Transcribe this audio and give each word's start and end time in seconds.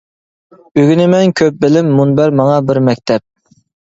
ئۆگىنىمەن 0.83 1.33
كۆپ 1.41 1.59
بىلىم، 1.65 1.91
مۇنبەر 1.99 2.35
ماڭا 2.39 2.57
بىر 2.71 2.79
مەكتەپ. 2.87 3.25